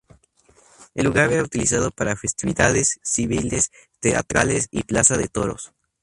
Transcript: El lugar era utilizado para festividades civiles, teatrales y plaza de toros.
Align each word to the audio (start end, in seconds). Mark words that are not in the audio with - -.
El 0.95 1.05
lugar 1.05 1.31
era 1.31 1.43
utilizado 1.43 1.91
para 1.91 2.15
festividades 2.15 2.99
civiles, 3.03 3.69
teatrales 3.99 4.67
y 4.71 4.81
plaza 4.81 5.15
de 5.15 5.27
toros. 5.27 5.73